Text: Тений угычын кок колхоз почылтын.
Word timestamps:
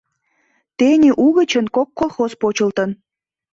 Тений 0.77 1.15
угычын 1.25 1.65
кок 1.75 1.89
колхоз 1.99 2.31
почылтын. 2.41 2.89